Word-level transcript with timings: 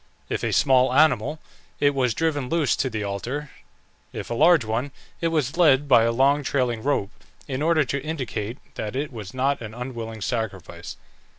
If 0.29 0.43
a 0.43 0.51
small 0.51 0.91
animal, 0.95 1.37
it 1.79 1.93
was 1.93 2.15
driven 2.15 2.49
loose 2.49 2.75
to 2.75 2.89
the 2.89 3.03
altar; 3.03 3.51
if 4.11 4.31
a 4.31 4.33
large 4.33 4.65
one, 4.65 4.89
it 5.21 5.27
was 5.27 5.57
led 5.57 5.87
by 5.87 6.05
a 6.05 6.11
long 6.11 6.41
trailing 6.43 6.81
rope, 6.81 7.11
in 7.47 7.61
order 7.61 7.85
to 7.85 8.01
indicate 8.03 8.57
that 8.73 8.95
it 8.95 9.13
was 9.13 9.35
not 9.35 9.61
an 9.61 9.75
unwilling 9.75 10.21
sacrifice. 10.21 10.97